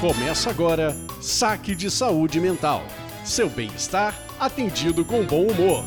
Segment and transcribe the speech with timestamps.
[0.00, 2.80] Começa agora Saque de Saúde Mental.
[3.22, 5.84] Seu bem-estar atendido com bom humor.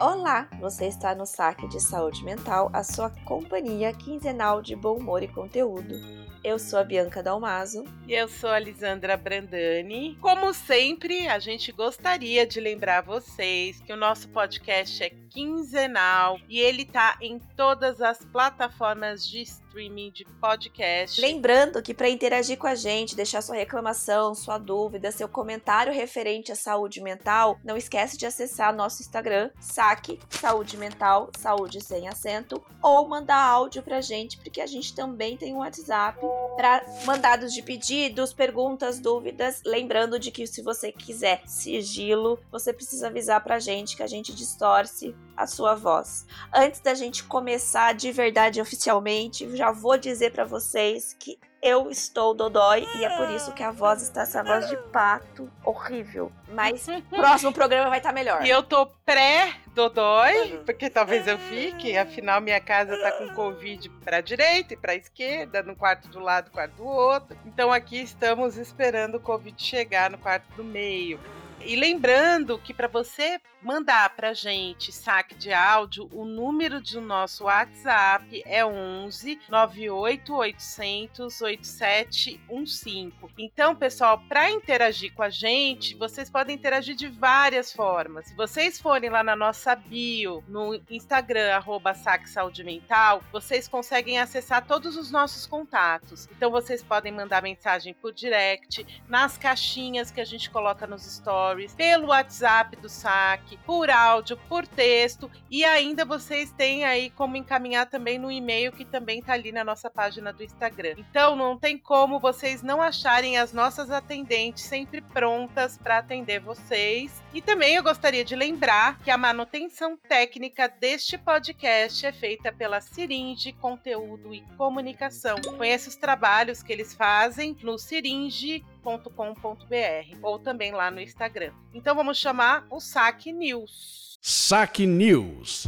[0.00, 5.22] Olá, você está no Saque de Saúde Mental, a sua companhia quinzenal de bom humor
[5.22, 5.94] e conteúdo.
[6.42, 7.84] Eu sou a Bianca Dalmaso.
[8.06, 10.16] E eu sou a Lisandra Brandani.
[10.20, 16.58] Como sempre, a gente gostaria de lembrar vocês que o nosso podcast é quinzenal e
[16.58, 21.20] ele tá em todas as plataformas de streaming de podcast.
[21.20, 26.50] Lembrando que para interagir com a gente, deixar sua reclamação, sua dúvida, seu comentário referente
[26.50, 32.62] à saúde mental, não esquece de acessar nosso Instagram, saque saúde mental, saúde sem acento,
[32.82, 36.18] ou mandar áudio pra gente, porque a gente também tem um WhatsApp
[36.56, 39.62] para mandados de pedidos, perguntas, dúvidas.
[39.64, 44.34] Lembrando de que se você quiser sigilo, você precisa avisar pra gente que a gente
[44.34, 46.26] distorce a sua voz.
[46.52, 52.34] Antes da gente começar de verdade oficialmente, já vou dizer para vocês que eu estou
[52.34, 56.32] dodói e é por isso que a voz está essa voz de pato horrível.
[56.48, 58.44] Mas próximo programa vai estar tá melhor.
[58.44, 60.64] E eu tô pré-dodói, uhum.
[60.64, 65.62] porque talvez eu fique, afinal minha casa tá com Covid pra direita e pra esquerda,
[65.62, 67.36] no quarto do lado, quarto do outro.
[67.44, 71.18] Então aqui estamos esperando o Covid chegar no quarto do meio.
[71.64, 77.44] E lembrando que para você mandar para gente saque de áudio, o número do nosso
[77.44, 83.12] WhatsApp é 11 98 800 8715.
[83.36, 88.28] Então, pessoal, para interagir com a gente, vocês podem interagir de várias formas.
[88.28, 94.20] Se vocês forem lá na nossa bio, no Instagram, arroba Saque Saúde Mental, vocês conseguem
[94.20, 96.28] acessar todos os nossos contatos.
[96.36, 101.47] Então, vocês podem mandar mensagem por direct, nas caixinhas que a gente coloca nos stories
[101.48, 107.36] stories, pelo WhatsApp do saque, por áudio, por texto e ainda vocês têm aí como
[107.36, 110.94] encaminhar também no e-mail que também tá ali na nossa página do Instagram.
[110.98, 117.22] Então não tem como vocês não acharem as nossas atendentes sempre prontas para atender vocês.
[117.32, 122.80] E também eu gostaria de lembrar que a manutenção técnica deste podcast é feita pela
[122.80, 125.36] Siringe Conteúdo e Comunicação.
[125.56, 131.52] Conheça os trabalhos que eles fazem no Siringe saque.com.br ou também lá no Instagram.
[131.74, 134.18] Então vamos chamar o Saque News.
[134.20, 135.66] Saque News.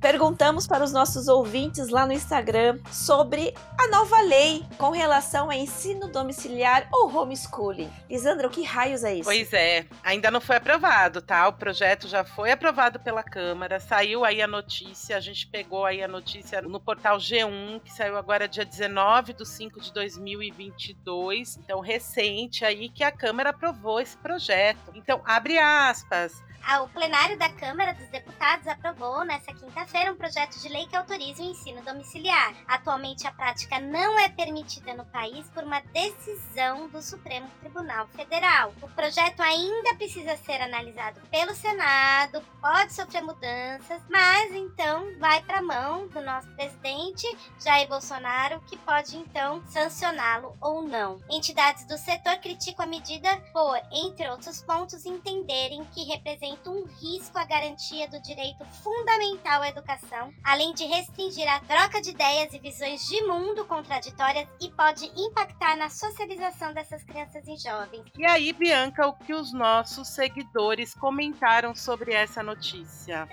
[0.00, 5.56] Perguntamos para os nossos ouvintes lá no Instagram sobre a nova lei com relação a
[5.56, 7.90] ensino domiciliar ou homeschooling.
[8.08, 9.24] Lisandra, o que raios é isso?
[9.24, 11.48] Pois é, ainda não foi aprovado, tá?
[11.48, 16.02] O projeto já foi aprovado pela Câmara, saiu aí a notícia, a gente pegou aí
[16.02, 21.80] a notícia no portal G1, que saiu agora dia 19 de 5 de 2022, então
[21.80, 24.92] recente aí que a Câmara aprovou esse projeto.
[24.94, 26.42] Então, abre aspas,
[26.82, 31.40] o plenário da Câmara dos Deputados aprovou nesta quinta-feira um projeto de lei que autoriza
[31.40, 32.54] o ensino domiciliar.
[32.66, 38.74] Atualmente, a prática não é permitida no país por uma decisão do Supremo Tribunal Federal.
[38.82, 45.58] O projeto ainda precisa ser analisado pelo Senado, pode sofrer mudanças, mas então vai para
[45.58, 47.26] a mão do nosso presidente
[47.62, 51.20] Jair Bolsonaro, que pode então sancioná-lo ou não.
[51.30, 56.84] Entidades do setor criticam a medida por, entre outros pontos, entenderem que representa representa um
[56.84, 62.52] risco à garantia do direito fundamental à educação, além de restringir a troca de ideias
[62.52, 68.04] e visões de mundo contraditórias e pode impactar na socialização dessas crianças e jovens.
[68.16, 73.28] E aí, Bianca, o que os nossos seguidores comentaram sobre essa notícia?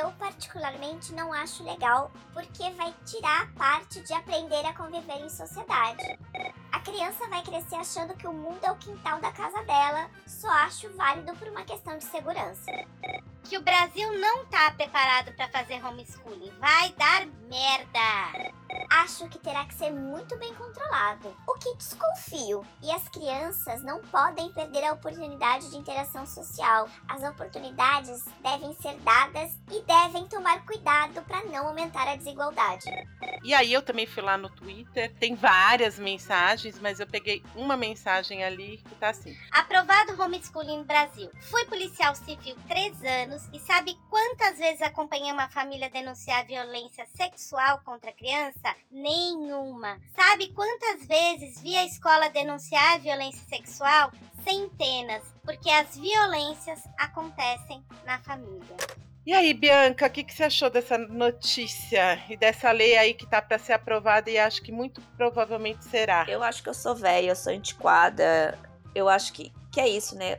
[0.00, 5.28] Eu, particularmente, não acho legal porque vai tirar a parte de aprender a conviver em
[5.28, 6.18] sociedade.
[6.72, 10.10] A criança vai crescer achando que o mundo é o quintal da casa dela.
[10.26, 12.72] Só acho válido por uma questão de segurança.
[13.44, 16.52] Que o Brasil não tá preparado para fazer homeschooling.
[16.58, 18.52] Vai dar merda
[18.90, 21.34] acho que terá que ser muito bem controlado.
[21.46, 22.66] O que desconfio.
[22.82, 26.88] E as crianças não podem perder a oportunidade de interação social.
[27.08, 32.84] As oportunidades devem ser dadas e devem tomar cuidado para não aumentar a desigualdade.
[33.42, 37.76] E aí eu também fui lá no Twitter, tem várias mensagens, mas eu peguei uma
[37.76, 41.30] mensagem ali que tá assim: Aprovado homeschooling no Brasil.
[41.42, 47.80] Fui policial civil três anos e sabe quantas vezes acompanhei uma família denunciar violência sexual
[47.84, 48.14] contra a
[48.64, 48.76] criança?
[48.90, 49.98] Nenhuma.
[50.16, 54.10] Sabe quantas vezes vi a escola denunciar violência sexual?
[54.42, 58.76] Centenas, porque as violências acontecem na família.
[59.26, 63.26] E aí, Bianca, o que, que, você achou dessa notícia e dessa lei aí que
[63.26, 66.26] tá para ser aprovada e acho que muito provavelmente será?
[66.28, 68.58] Eu acho que eu sou velha, eu sou antiquada.
[68.94, 70.38] Eu acho que que é isso, né?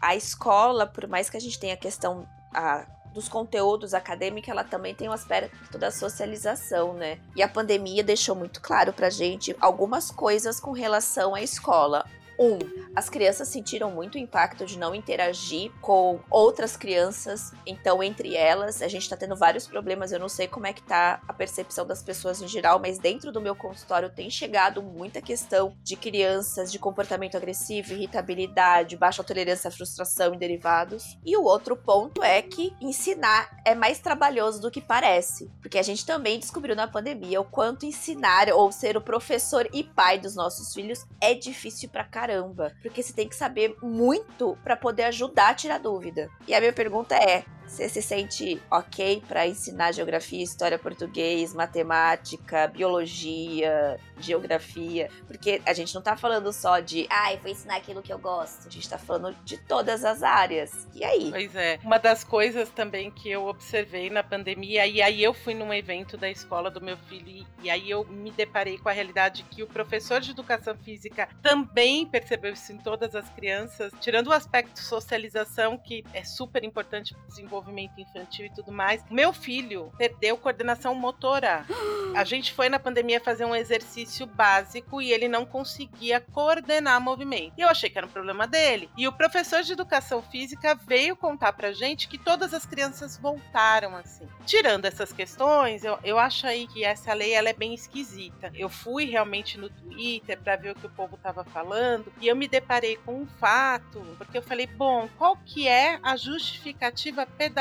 [0.00, 4.64] A escola, por mais que a gente tenha a questão a, dos conteúdos acadêmicos, ela
[4.64, 7.18] também tem o um aspecto da socialização, né?
[7.36, 12.04] E a pandemia deixou muito claro pra gente algumas coisas com relação à escola.
[12.42, 12.58] Um,
[12.96, 17.52] as crianças sentiram muito o impacto de não interagir com outras crianças.
[17.64, 20.10] Então, entre elas, a gente tá tendo vários problemas.
[20.10, 23.30] Eu não sei como é que tá a percepção das pessoas em geral, mas dentro
[23.30, 29.68] do meu consultório tem chegado muita questão de crianças de comportamento agressivo, irritabilidade, baixa tolerância
[29.68, 31.16] à frustração e derivados.
[31.24, 35.48] E o outro ponto é que ensinar é mais trabalhoso do que parece.
[35.60, 39.84] Porque a gente também descobriu na pandemia o quanto ensinar ou ser o professor e
[39.84, 44.56] pai dos nossos filhos é difícil pra caramba caramba, porque você tem que saber muito
[44.64, 46.30] para poder ajudar a tirar dúvida.
[46.46, 52.66] E a minha pergunta é: você se sente ok para ensinar geografia, história, português, matemática,
[52.68, 55.10] biologia, geografia?
[55.26, 58.68] Porque a gente não tá falando só de, ai, vou ensinar aquilo que eu gosto.
[58.68, 60.86] A gente tá falando de todas as áreas.
[60.94, 61.30] E aí?
[61.30, 61.78] Pois é.
[61.82, 66.18] Uma das coisas também que eu observei na pandemia, e aí eu fui num evento
[66.18, 69.66] da escola do meu filho, e aí eu me deparei com a realidade que o
[69.66, 75.78] professor de educação física também percebeu isso em todas as crianças, tirando o aspecto socialização,
[75.78, 79.02] que é super importante desenvolver desenvolvimento infantil e tudo mais.
[79.10, 81.64] Meu filho perdeu coordenação motora.
[82.14, 87.54] A gente foi na pandemia fazer um exercício básico e ele não conseguia coordenar movimento.
[87.56, 88.90] E eu achei que era um problema dele.
[88.98, 93.96] E o professor de educação física veio contar pra gente que todas as crianças voltaram
[93.96, 94.28] assim.
[94.44, 98.52] Tirando essas questões, eu, eu acho aí que essa lei ela é bem esquisita.
[98.54, 102.36] Eu fui realmente no Twitter para ver o que o povo tava falando e eu
[102.36, 107.51] me deparei com um fato, porque eu falei, bom, qual que é a justificativa pedagógica.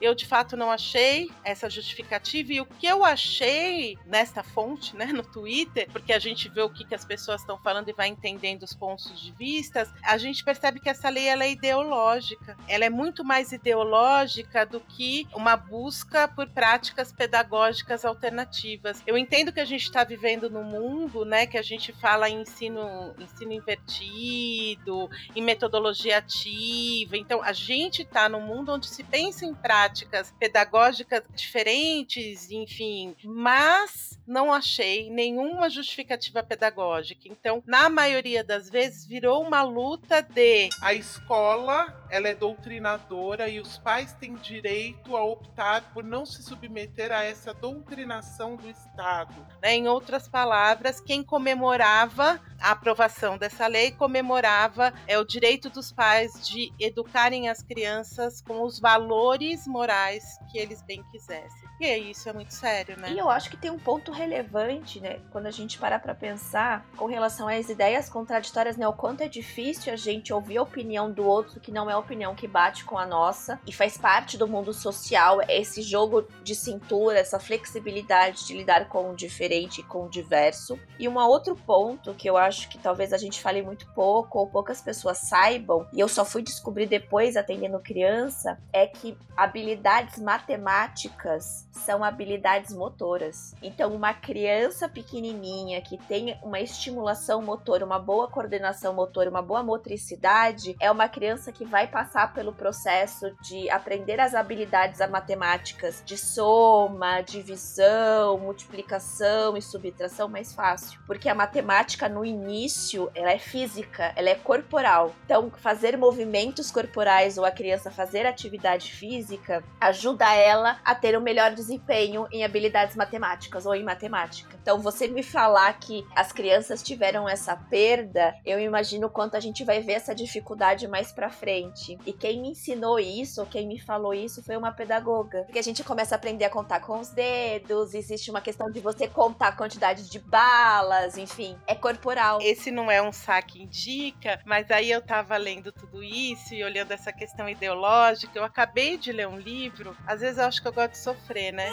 [0.00, 5.06] Eu de fato não achei essa justificativa e o que eu achei nesta fonte, né,
[5.06, 8.08] no Twitter, porque a gente vê o que, que as pessoas estão falando e vai
[8.08, 12.56] entendendo os pontos de vista, a gente percebe que essa lei ela é ideológica.
[12.66, 19.02] Ela é muito mais ideológica do que uma busca por práticas pedagógicas alternativas.
[19.06, 22.42] Eu entendo que a gente está vivendo num mundo, né, que a gente fala em
[22.42, 27.16] ensino, ensino invertido, em metodologia ativa.
[27.16, 34.18] Então, a gente está mundo mundo onde se pensa em práticas pedagógicas diferentes, enfim, mas
[34.24, 37.22] não achei nenhuma justificativa pedagógica.
[37.26, 43.60] Então, na maioria das vezes, virou uma luta de a escola ela é doutrinadora e
[43.60, 49.34] os pais têm direito a optar por não se submeter a essa doutrinação do Estado.
[49.62, 49.74] Né?
[49.74, 56.46] Em outras palavras, quem comemorava a aprovação dessa lei comemorava é o direito dos pais
[56.46, 61.68] de educarem as crianças com os valores morais que eles bem quisessem.
[61.80, 63.12] E isso, é muito sério, né?
[63.12, 65.20] E eu acho que tem um ponto relevante, né?
[65.30, 68.88] Quando a gente parar pra pensar com relação às ideias contraditórias, né?
[68.88, 72.34] O quanto é difícil a gente ouvir a opinião do outro que não é opinião
[72.34, 77.18] que bate com a nossa e faz parte do mundo social, esse jogo de cintura,
[77.18, 80.78] essa flexibilidade de lidar com o diferente e com o diverso.
[80.98, 84.46] E um outro ponto que eu acho que talvez a gente fale muito pouco ou
[84.46, 91.68] poucas pessoas saibam, e eu só fui descobrir depois atendendo criança, é que habilidades matemáticas
[91.72, 93.54] são habilidades motoras.
[93.62, 99.62] Então, uma criança pequenininha que tem uma estimulação motora, uma boa coordenação motora, uma boa
[99.62, 106.16] motricidade, é uma criança que vai passar pelo processo de aprender as habilidades matemáticas de
[106.16, 114.12] soma, divisão, multiplicação e subtração mais fácil, porque a matemática no início, ela é física,
[114.16, 115.14] ela é corporal.
[115.24, 121.20] Então, fazer movimentos corporais ou a criança fazer atividade física ajuda ela a ter um
[121.20, 124.56] melhor desempenho em habilidades matemáticas ou em matemática.
[124.60, 129.64] Então, você me falar que as crianças tiveram essa perda, eu imagino quanto a gente
[129.64, 131.77] vai ver essa dificuldade mais para frente.
[132.06, 135.42] E quem me ensinou isso, quem me falou isso, foi uma pedagoga.
[135.44, 138.80] Porque a gente começa a aprender a contar com os dedos, existe uma questão de
[138.80, 142.38] você contar a quantidade de balas, enfim, é corporal.
[142.42, 146.92] Esse não é um saque indica, mas aí eu tava lendo tudo isso e olhando
[146.92, 150.72] essa questão ideológica, eu acabei de ler um livro, às vezes eu acho que eu
[150.72, 151.68] gosto de sofrer, né?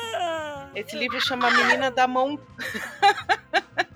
[0.75, 2.39] Esse livro chama Menina da Mão.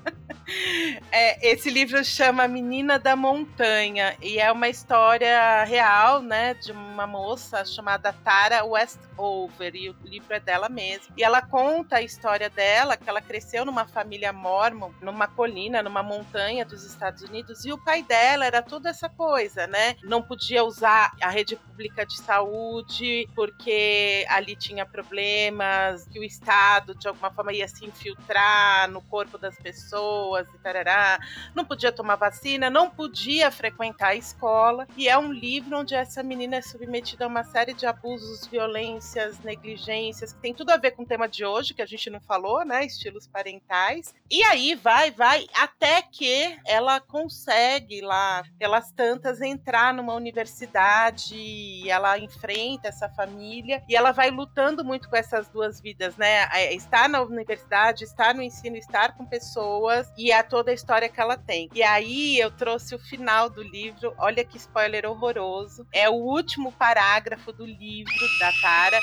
[1.11, 7.07] É, esse livro chama Menina da Montanha e é uma história real, né, de uma
[7.07, 11.13] moça chamada Tara Westover e o livro é dela mesma.
[11.17, 16.03] E ela conta a história dela, que ela cresceu numa família mormon, numa colina, numa
[16.03, 19.95] montanha dos Estados Unidos e o pai dela era toda essa coisa, né?
[20.03, 26.95] Não podia usar a rede pública de saúde, porque ali tinha problemas, que o Estado
[26.95, 31.19] de alguma forma ia se infiltrar no corpo das pessoas e tarará.
[31.55, 34.87] Não podia tomar vacina, não podia frequentar a escola.
[34.95, 39.39] E é um livro onde essa menina é submetida a uma série de abusos, violências,
[39.39, 42.19] negligências, que tem tudo a ver com o tema de hoje, que a gente não
[42.21, 42.85] falou, né?
[42.85, 44.13] Estilos parentais.
[44.29, 51.89] E aí vai, vai, até que ela consegue lá, pelas tantas, entrar numa universidade e
[51.89, 56.47] ela enfrenta essa família e ela vai lutando muito com essas duas vidas, né?
[56.53, 61.09] É, estar na universidade, estar no ensino, estar com pessoas e a toda a história
[61.09, 61.69] que ela tem.
[61.73, 65.87] E aí eu trouxe o final do livro, olha que spoiler horroroso.
[65.91, 68.99] É o último parágrafo do livro da Tara,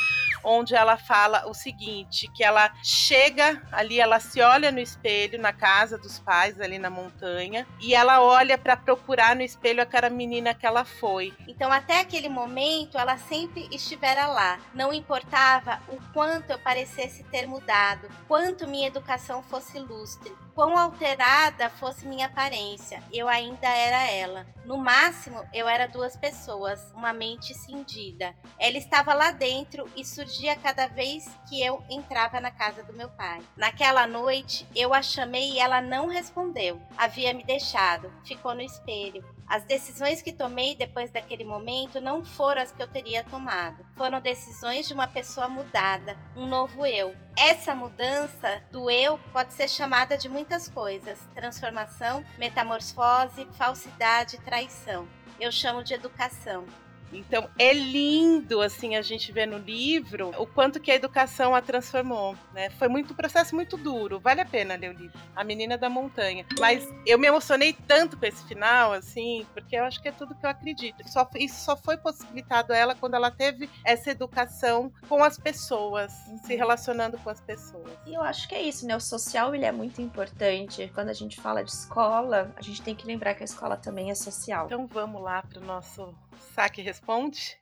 [0.47, 5.53] onde ela fala o seguinte, que ela chega ali, ela se olha no espelho na
[5.53, 10.55] casa dos pais ali na montanha e ela olha para procurar no espelho aquela menina
[10.55, 11.35] que ela foi.
[11.49, 14.61] Então até aquele momento ela sempre estivera lá.
[14.73, 21.69] Não importava o quanto eu parecesse ter mudado, quanto minha educação fosse lustre, quão alterada
[21.69, 24.47] fosse minha aparência, eu ainda era ela.
[24.65, 28.35] No máximo, eu era duas pessoas, uma mente cindida.
[28.59, 30.05] Ela estava lá dentro e
[30.37, 33.40] surgia cada vez que eu entrava na casa do meu pai.
[33.57, 36.81] Naquela noite, eu a chamei e ela não respondeu.
[36.97, 39.25] Havia me deixado, ficou no espelho.
[39.49, 43.87] As decisões que tomei depois daquele momento não foram as que eu teria tomado.
[43.97, 47.14] Foram decisões de uma pessoa mudada, um novo eu.
[47.38, 55.09] Essa mudança do eu pode ser chamada de muitas coisas: transformação, metamorfose, falsidade, traição.
[55.40, 56.66] Eu chamo de educação.
[57.12, 61.62] Então é lindo assim a gente ver no livro o quanto que a educação a
[61.62, 62.70] transformou, né?
[62.70, 65.18] Foi muito um processo muito duro, vale a pena ler o livro.
[65.34, 66.46] A Menina da Montanha.
[66.58, 70.34] Mas eu me emocionei tanto com esse final assim, porque eu acho que é tudo
[70.34, 71.06] que eu acredito.
[71.08, 76.12] Só, isso só foi possibilitado a ela quando ela teve essa educação com as pessoas,
[76.44, 77.90] se relacionando com as pessoas.
[78.06, 78.96] E eu acho que é isso, né?
[78.96, 80.90] O social ele é muito importante.
[80.94, 84.10] Quando a gente fala de escola, a gente tem que lembrar que a escola também
[84.10, 84.66] é social.
[84.66, 86.14] Então vamos lá para o nosso
[86.54, 87.59] saque responde?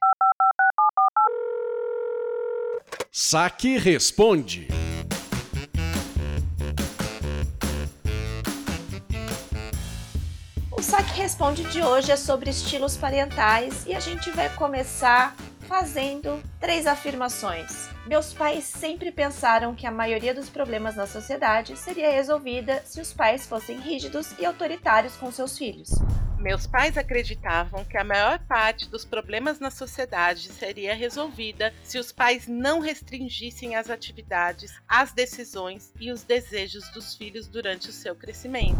[3.10, 4.68] Saque responde.
[10.70, 15.34] O Saque Responde de hoje é sobre estilos parentais e a gente vai começar
[15.66, 17.88] fazendo três afirmações.
[18.06, 23.12] Meus pais sempre pensaram que a maioria dos problemas na sociedade seria resolvida se os
[23.12, 25.90] pais fossem rígidos e autoritários com seus filhos.
[26.44, 32.12] Meus pais acreditavam que a maior parte dos problemas na sociedade seria resolvida se os
[32.12, 38.14] pais não restringissem as atividades, as decisões e os desejos dos filhos durante o seu
[38.14, 38.76] crescimento.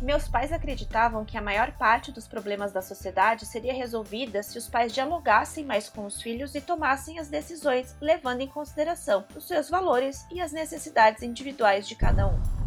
[0.00, 4.68] Meus pais acreditavam que a maior parte dos problemas da sociedade seria resolvida se os
[4.68, 9.68] pais dialogassem mais com os filhos e tomassem as decisões levando em consideração os seus
[9.68, 12.57] valores e as necessidades individuais de cada um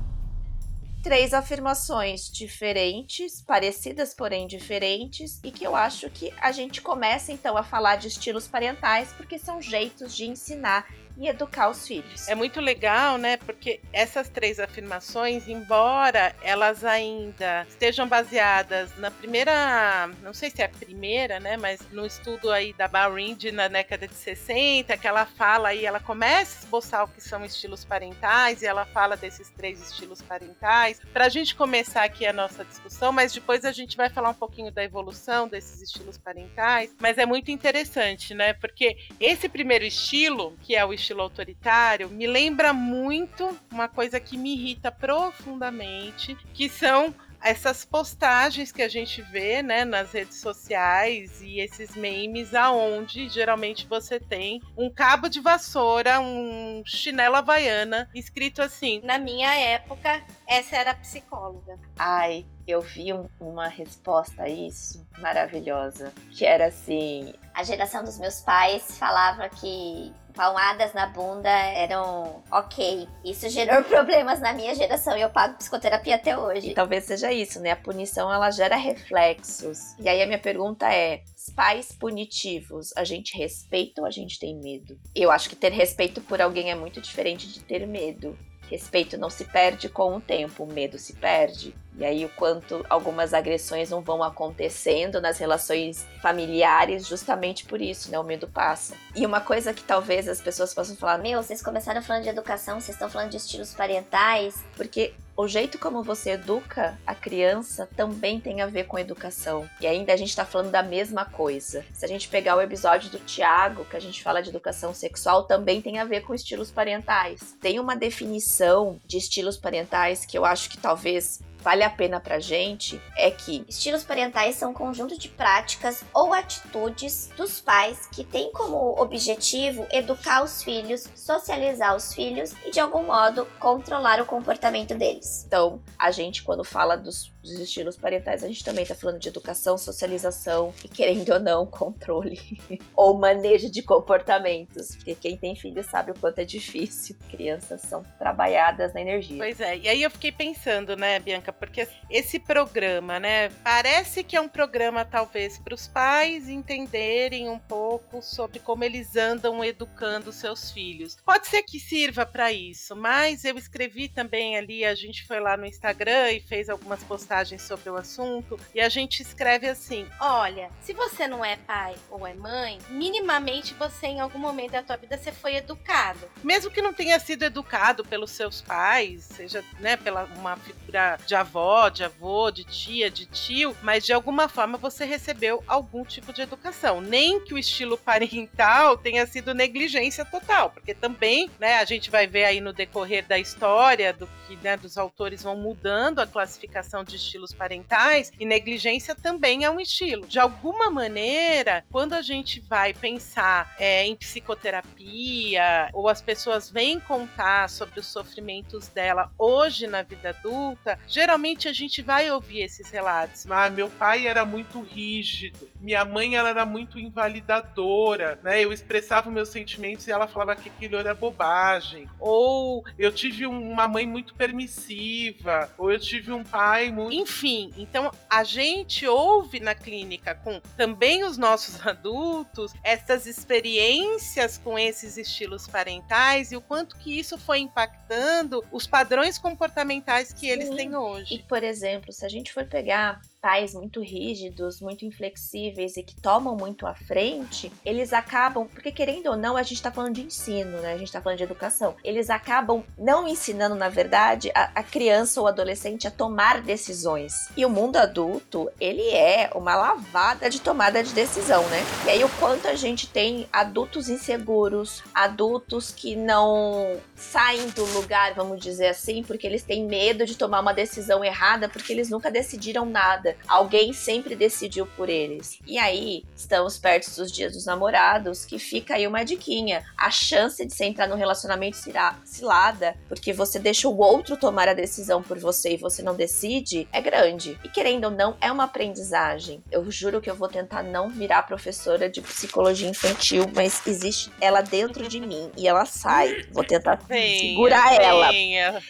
[1.01, 7.57] três afirmações diferentes, parecidas porém diferentes, e que eu acho que a gente começa então
[7.57, 10.87] a falar de estilos parentais porque são jeitos de ensinar
[11.21, 12.27] e educar os filhos.
[12.27, 13.37] É muito legal, né?
[13.37, 20.65] Porque essas três afirmações, embora elas ainda estejam baseadas na primeira, não sei se é
[20.65, 21.57] a primeira, né?
[21.57, 25.99] Mas no estudo aí da Barrind na década de 60, que ela fala aí, ela
[25.99, 30.99] começa a esboçar o que são estilos parentais e ela fala desses três estilos parentais.
[31.13, 34.33] Para a gente começar aqui a nossa discussão, mas depois a gente vai falar um
[34.33, 36.95] pouquinho da evolução desses estilos parentais.
[36.99, 38.53] Mas é muito interessante, né?
[38.53, 44.19] Porque esse primeiro estilo, que é o estilo estilo autoritário me lembra muito uma coisa
[44.19, 47.13] que me irrita profundamente, que são
[47.43, 53.87] essas postagens que a gente vê, né, nas redes sociais e esses memes aonde geralmente
[53.87, 60.77] você tem um cabo de vassoura, um chinelo havaiana escrito assim: "Na minha época, essa
[60.77, 61.79] era a psicóloga".
[61.97, 68.19] Ai, eu vi um, uma resposta a isso maravilhosa, que era assim: a geração dos
[68.19, 73.07] meus pais falava que palmadas na bunda eram ok.
[73.23, 76.71] Isso gerou problemas na minha geração e eu pago psicoterapia até hoje.
[76.71, 77.69] E talvez seja isso, né?
[77.69, 79.95] A punição ela gera reflexos.
[79.99, 81.21] E aí a minha pergunta é:
[81.55, 84.97] pais punitivos, a gente respeita ou a gente tem medo?
[85.13, 88.35] Eu acho que ter respeito por alguém é muito diferente de ter medo.
[88.71, 91.75] Respeito não se perde com o tempo, o medo se perde.
[91.97, 98.09] E aí, o quanto algumas agressões não vão acontecendo nas relações familiares, justamente por isso,
[98.09, 98.17] né?
[98.17, 98.95] O medo passa.
[99.13, 102.79] E uma coisa que talvez as pessoas possam falar: Meu, vocês começaram falando de educação,
[102.79, 104.63] vocês estão falando de estilos parentais.
[104.77, 109.67] Porque o jeito como você educa a criança também tem a ver com educação.
[109.79, 111.83] E ainda a gente tá falando da mesma coisa.
[111.91, 115.45] Se a gente pegar o episódio do Tiago, que a gente fala de educação sexual,
[115.45, 117.57] também tem a ver com estilos parentais.
[117.59, 122.39] Tem uma definição de estilos parentais que eu acho que talvez vale a pena pra
[122.39, 128.23] gente é que estilos parentais são um conjunto de práticas ou atitudes dos pais que
[128.23, 134.25] têm como objetivo educar os filhos, socializar os filhos e de algum modo controlar o
[134.25, 135.45] comportamento deles.
[135.45, 139.27] Então, a gente quando fala dos, dos estilos parentais, a gente também tá falando de
[139.27, 142.39] educação, socialização e querendo ou não, controle
[142.95, 147.15] ou manejo de comportamentos, porque quem tem filho sabe o quanto é difícil.
[147.29, 149.37] Crianças são trabalhadas na energia.
[149.37, 154.35] Pois é, e aí eu fiquei pensando, né, Bianca, porque esse programa, né, parece que
[154.35, 160.31] é um programa talvez para os pais entenderem um pouco sobre como eles andam educando
[160.31, 161.17] seus filhos.
[161.25, 165.57] Pode ser que sirva para isso, mas eu escrevi também ali, a gente foi lá
[165.57, 170.69] no Instagram e fez algumas postagens sobre o assunto, e a gente escreve assim: "Olha,
[170.81, 174.97] se você não é pai ou é mãe, minimamente você em algum momento da tua
[174.97, 176.29] vida você foi educado.
[176.43, 181.33] Mesmo que não tenha sido educado pelos seus pais, seja, né, pela uma figura de
[181.33, 186.33] avó, de avô, de tia, de tio, mas de alguma forma você recebeu algum tipo
[186.33, 186.99] de educação.
[186.99, 192.27] Nem que o estilo parental tenha sido negligência total, porque também, né, a gente vai
[192.27, 197.03] ver aí no decorrer da história do que, né, dos autores vão mudando a classificação
[197.03, 200.27] de estilos parentais e negligência também é um estilo.
[200.27, 206.99] De alguma maneira, quando a gente vai pensar é, em psicoterapia ou as pessoas vêm
[206.99, 212.89] contar sobre os sofrimentos dela hoje na vida adulta, geralmente a gente vai ouvir esses
[212.89, 213.45] relatos.
[213.49, 218.63] Ah, meu pai era muito rígido, minha mãe ela era muito invalidadora, né?
[218.63, 222.07] Eu expressava meus sentimentos e ela falava que aquilo era bobagem.
[222.19, 227.10] Ou eu tive uma mãe muito permissiva, ou eu tive um pai muito.
[227.11, 234.77] Enfim, então a gente ouve na clínica com também os nossos adultos essas experiências com
[234.77, 240.49] esses estilos parentais e o quanto que isso foi impactando os padrões comportamentais que Sim.
[240.49, 241.35] eles têm hoje hoje.
[241.35, 246.15] E, por exemplo, se a gente for pegar pais muito rígidos, muito inflexíveis e que
[246.15, 250.21] tomam muito à frente, eles acabam, porque querendo ou não, a gente tá falando de
[250.21, 250.93] ensino, né?
[250.93, 251.95] A gente tá falando de educação.
[252.03, 257.49] Eles acabam não ensinando, na verdade, a, a criança ou adolescente a tomar decisões.
[257.57, 261.83] E o mundo adulto, ele é uma lavada de tomada de decisão, né?
[262.05, 268.33] E aí o quanto a gente tem adultos inseguros, adultos que não saem do lugar,
[268.35, 272.29] vamos dizer assim, porque eles têm medo de tomar uma decisão errada, porque eles nunca
[272.29, 275.59] decidiram nada Alguém sempre decidiu por eles.
[275.65, 279.83] E aí, estamos perto dos dias dos namorados, que fica aí uma diquinha.
[279.97, 281.77] A chance de você entrar num relacionamento
[282.25, 286.87] cilada, porque você deixa o outro tomar a decisão por você e você não decide,
[286.91, 287.59] é grande.
[287.63, 289.63] E querendo ou não, é uma aprendizagem.
[289.71, 294.61] Eu juro que eu vou tentar não virar professora de psicologia infantil, mas existe ela
[294.61, 296.45] dentro de mim e ela sai.
[296.51, 298.61] Vou tentar venha, segurar venha.
[298.61, 298.81] ela.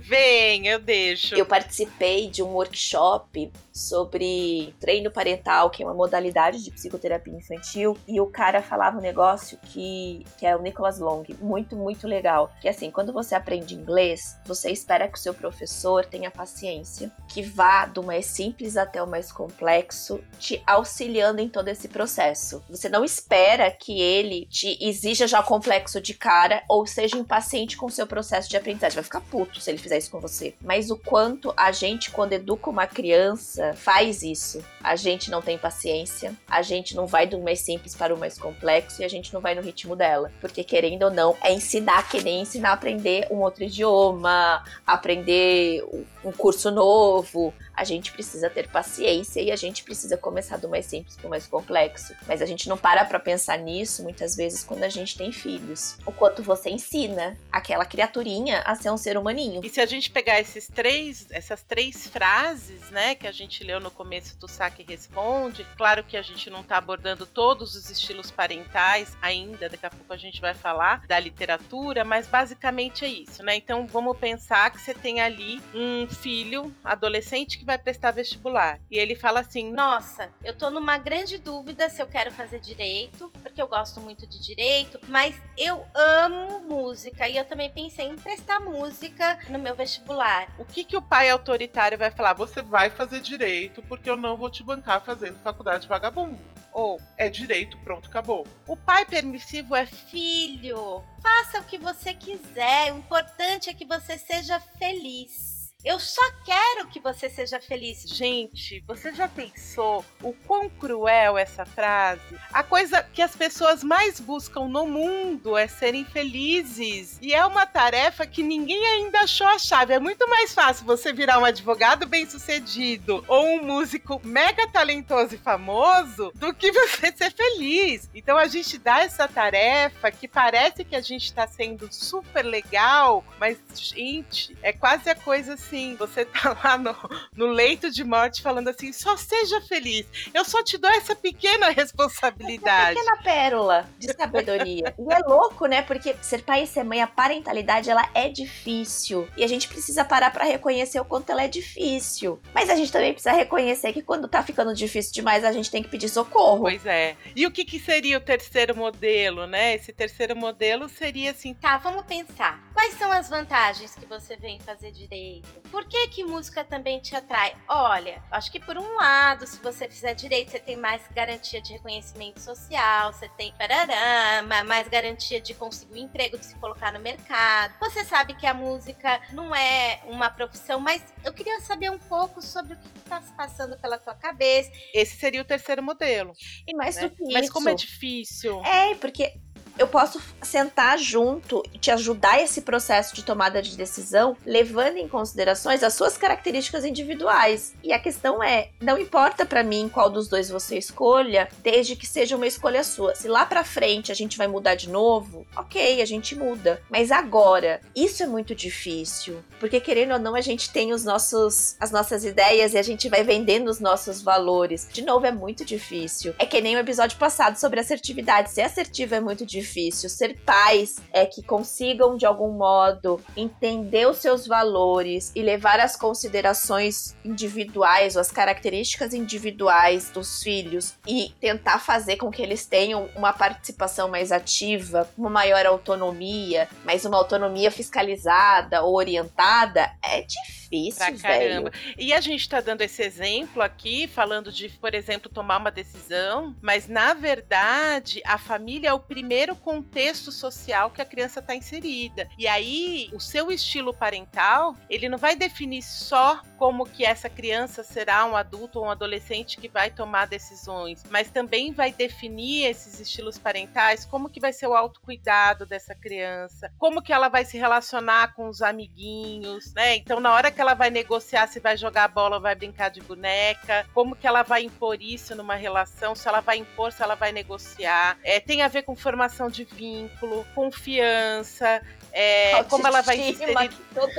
[0.00, 1.34] Venha, eu deixo.
[1.34, 3.50] Eu participei de um workshop
[3.88, 9.02] sobre treino parental, que é uma modalidade de psicoterapia infantil, e o cara falava um
[9.02, 12.50] negócio que, que é o Nicholas Long, muito, muito legal.
[12.60, 17.10] Que é assim, quando você aprende inglês, você espera que o seu professor tenha paciência,
[17.28, 22.62] que vá do mais simples até o mais complexo, te auxiliando em todo esse processo.
[22.68, 27.86] Você não espera que ele te exija já complexo de cara ou seja impaciente com
[27.86, 28.96] o seu processo de aprendizagem.
[28.96, 30.54] Vai ficar puto se ele fizer isso com você.
[30.60, 34.62] Mas o quanto a gente, quando educa uma criança, faz isso.
[34.82, 38.38] A gente não tem paciência, a gente não vai do mais simples para o mais
[38.38, 40.30] complexo e a gente não vai no ritmo dela.
[40.40, 45.84] Porque, querendo ou não, é ensinar que nem ensinar a aprender um outro idioma, aprender
[46.24, 47.54] um curso novo.
[47.78, 51.30] A gente precisa ter paciência e a gente precisa começar do mais simples para o
[51.30, 52.12] mais complexo.
[52.26, 55.96] Mas a gente não para para pensar nisso muitas vezes quando a gente tem filhos.
[56.04, 59.60] O quanto você ensina aquela criaturinha a ser um ser humaninho.
[59.62, 63.78] E se a gente pegar esses três, essas três frases, né, que a gente leu
[63.78, 68.32] no começo do Saque Responde, claro que a gente não está abordando todos os estilos
[68.32, 73.40] parentais ainda, daqui a pouco a gente vai falar da literatura, mas basicamente é isso,
[73.44, 73.54] né?
[73.54, 78.80] Então vamos pensar que você tem ali um filho adolescente que vai prestar vestibular.
[78.90, 83.30] E ele fala assim: Nossa, eu tô numa grande dúvida se eu quero fazer direito,
[83.42, 88.16] porque eu gosto muito de direito, mas eu amo música e eu também pensei em
[88.16, 90.48] prestar música no meu vestibular.
[90.58, 92.32] O que, que o pai autoritário vai falar?
[92.32, 96.38] Você vai fazer direito porque eu não vou te bancar fazendo faculdade vagabundo.
[96.72, 98.46] Ou é direito, pronto, acabou.
[98.66, 101.02] O pai permissivo é filho.
[101.20, 102.92] Faça o que você quiser.
[102.92, 105.57] O importante é que você seja feliz.
[105.84, 108.02] Eu só quero que você seja feliz.
[108.02, 112.20] Gente, você já pensou o quão cruel essa frase?
[112.52, 117.16] A coisa que as pessoas mais buscam no mundo é serem felizes.
[117.22, 119.94] E é uma tarefa que ninguém ainda achou a chave.
[119.94, 125.38] É muito mais fácil você virar um advogado bem-sucedido ou um músico mega talentoso e
[125.38, 128.10] famoso do que você ser feliz.
[128.12, 133.24] Então a gente dá essa tarefa que parece que a gente está sendo super legal,
[133.38, 135.67] mas, gente, é quase a coisa assim:
[135.98, 136.94] você tá lá no,
[137.36, 140.06] no leito de morte falando assim, só seja feliz.
[140.32, 142.98] Eu só te dou essa pequena responsabilidade.
[142.98, 144.94] Essa pequena pérola de sabedoria.
[144.98, 145.82] e é louco, né?
[145.82, 149.28] Porque ser pai e ser mãe, a parentalidade, ela é difícil.
[149.36, 152.40] E a gente precisa parar para reconhecer o quanto ela é difícil.
[152.54, 155.82] Mas a gente também precisa reconhecer que quando tá ficando difícil demais, a gente tem
[155.82, 156.62] que pedir socorro.
[156.62, 157.16] Pois é.
[157.34, 159.74] E o que, que seria o terceiro modelo, né?
[159.74, 161.54] Esse terceiro modelo seria assim.
[161.54, 162.62] Tá, vamos pensar.
[162.72, 165.48] Quais são as vantagens que você vem fazer direito?
[165.70, 167.54] Por que que música também te atrai?
[167.68, 171.72] Olha, acho que por um lado, se você fizer direito, você tem mais garantia de
[171.72, 177.00] reconhecimento social, você tem parará, mais garantia de conseguir um emprego, de se colocar no
[177.00, 177.74] mercado.
[177.80, 182.40] Você sabe que a música não é uma profissão, mas eu queria saber um pouco
[182.40, 184.70] sobre o que está se passando pela tua cabeça.
[184.94, 186.32] Esse seria o terceiro modelo.
[186.66, 187.02] E mais né?
[187.02, 187.52] do que Mas isso.
[187.52, 188.62] como é difícil.
[188.64, 189.34] É, porque
[189.78, 195.08] eu posso sentar junto e te ajudar esse processo de tomada de decisão, levando em
[195.08, 197.74] considerações as suas características individuais.
[197.82, 202.06] E a questão é, não importa para mim qual dos dois você escolha, desde que
[202.06, 203.14] seja uma escolha sua.
[203.14, 206.82] Se lá para frente a gente vai mudar de novo, OK, a gente muda.
[206.90, 211.76] Mas agora, isso é muito difícil, porque querendo ou não, a gente tem os nossos
[211.78, 214.88] as nossas ideias e a gente vai vendendo os nossos valores.
[214.92, 216.34] De novo, é muito difícil.
[216.38, 218.50] É que nem o episódio passado sobre assertividade.
[218.50, 220.08] Ser assertivo é muito difícil difícil.
[220.08, 225.94] Ser pais é que consigam, de algum modo, entender os seus valores e levar as
[225.94, 233.08] considerações individuais ou as características individuais dos filhos e tentar fazer com que eles tenham
[233.14, 240.67] uma participação mais ativa, uma maior autonomia, mas uma autonomia fiscalizada ou orientada, é difícil,
[240.96, 241.70] Pra caramba.
[241.70, 241.94] velho.
[241.98, 246.54] E a gente tá dando esse exemplo aqui, falando de, por exemplo, tomar uma decisão,
[246.60, 252.28] mas na verdade a família é o primeiro contexto social que a criança está inserida.
[252.38, 257.82] E aí, o seu estilo parental, ele não vai definir só como que essa criança
[257.82, 263.00] será um adulto ou um adolescente que vai tomar decisões, mas também vai definir esses
[263.00, 267.56] estilos parentais, como que vai ser o autocuidado dessa criança, como que ela vai se
[267.56, 269.96] relacionar com os amiguinhos, né?
[269.96, 273.86] Então, na hora que ela vai negociar se vai jogar bola vai brincar de boneca,
[273.94, 277.30] como que ela vai impor isso numa relação, se ela vai impor, se ela vai
[277.30, 278.18] negociar.
[278.24, 281.80] É, tem a ver com formação de vínculo, confiança,
[282.20, 283.16] é, como ela vai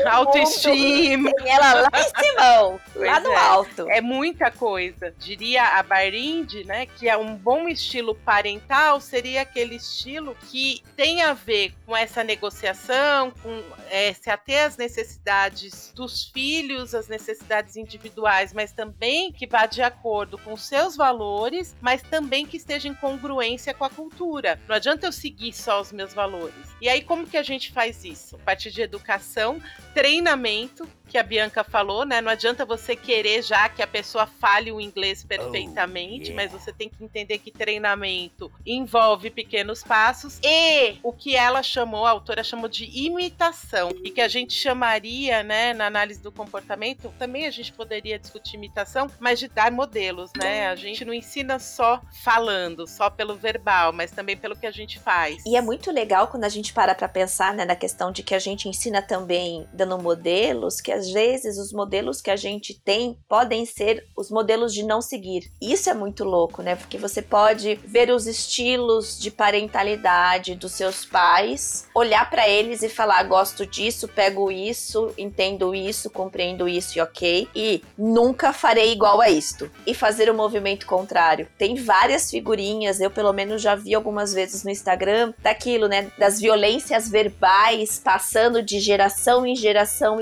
[0.10, 3.36] Autoestima, inserir tem ela lá em cima, lá no é.
[3.36, 3.90] alto.
[3.90, 5.14] É muita coisa.
[5.20, 11.24] Diria a Barinde, né, que é um bom estilo parental seria aquele estilo que tem
[11.24, 17.76] a ver com essa negociação, com é, se ater às necessidades dos filhos, as necessidades
[17.76, 22.94] individuais, mas também que vá de acordo com seus valores, mas também que esteja em
[22.94, 24.58] congruência com a cultura.
[24.70, 26.54] Não adianta eu seguir só os meus valores.
[26.82, 28.36] E aí como que a gente faz isso?
[28.36, 29.62] A partir de educação,
[30.00, 32.22] treinamento, que a Bianca falou, né?
[32.22, 36.36] Não adianta você querer já que a pessoa fale o inglês perfeitamente, yeah.
[36.36, 42.06] mas você tem que entender que treinamento envolve pequenos passos e o que ela chamou,
[42.06, 47.12] a autora chamou de imitação, e que a gente chamaria, né, na análise do comportamento,
[47.18, 50.68] também a gente poderia discutir imitação, mas de dar modelos, né?
[50.68, 55.00] A gente não ensina só falando, só pelo verbal, mas também pelo que a gente
[55.00, 55.44] faz.
[55.46, 58.36] E é muito legal quando a gente para pra pensar, né, na questão de que
[58.36, 63.18] a gente ensina também dando modelos, que às vezes os modelos que a gente tem
[63.28, 65.52] podem ser os modelos de não seguir.
[65.62, 66.76] Isso é muito louco, né?
[66.76, 72.90] Porque você pode ver os estilos de parentalidade dos seus pais, olhar pra eles e
[72.90, 79.22] falar: gosto disso, pego isso, entendo isso, compreendo isso e ok, e nunca farei igual
[79.22, 79.72] a isto.
[79.86, 81.48] E fazer o movimento contrário.
[81.58, 86.12] Tem várias figurinhas, eu pelo menos já vi algumas vezes no Instagram, daquilo, né?
[86.18, 89.69] Das violências verbais passando de geração em geração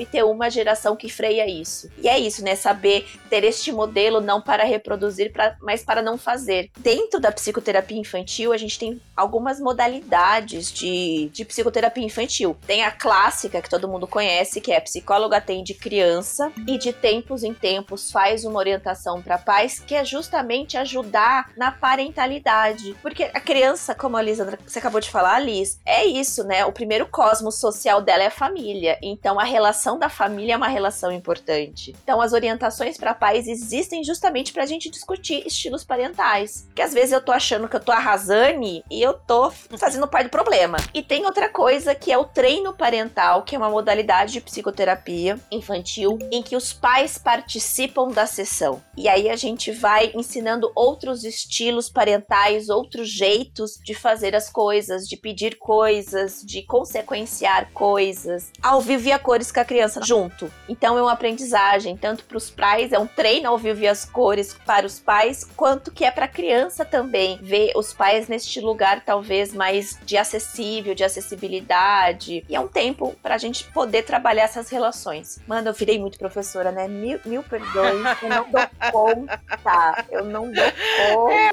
[0.00, 1.90] e ter uma geração que freia isso.
[1.98, 2.54] E é isso, né?
[2.54, 6.70] Saber ter este modelo não para reproduzir, pra, mas para não fazer.
[6.78, 12.56] Dentro da psicoterapia infantil, a gente tem algumas modalidades de, de psicoterapia infantil.
[12.66, 17.42] Tem a clássica que todo mundo conhece, que é psicólogo atende criança e de tempos
[17.42, 22.96] em tempos faz uma orientação para pais, que é justamente ajudar na parentalidade.
[23.02, 26.64] Porque a criança, como a Lisandra, você acabou de falar, Liz, é isso, né?
[26.64, 28.98] O primeiro cosmos social dela é a família.
[29.02, 31.94] Então Então, a relação da família é uma relação importante.
[32.02, 36.64] Então, as orientações para pais existem justamente para a gente discutir estilos parentais.
[36.66, 40.26] Porque às vezes eu tô achando que eu tô arrasando e eu tô fazendo parte
[40.26, 40.78] do problema.
[40.92, 45.38] E tem outra coisa que é o treino parental, que é uma modalidade de psicoterapia
[45.52, 48.82] infantil em que os pais participam da sessão.
[48.96, 55.06] E aí a gente vai ensinando outros estilos parentais, outros jeitos de fazer as coisas,
[55.06, 60.50] de pedir coisas, de consequenciar coisas, ao vivo e a cores com a criança junto.
[60.66, 64.02] Então é uma aprendizagem tanto para os pais, é um treino ao vivo e as
[64.02, 68.58] cores para os pais, quanto que é para a criança também ver os pais neste
[68.58, 72.42] lugar talvez mais de acessível, de acessibilidade.
[72.48, 75.38] E é um tempo para a gente poder trabalhar essas relações.
[75.46, 76.88] Mano, eu virei muito professora, né?
[76.88, 80.06] Mil, mil perdões, eu não dou conta.
[80.10, 81.34] Eu não dou conta.
[81.34, 81.50] É